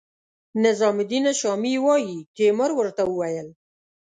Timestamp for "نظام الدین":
0.63-1.25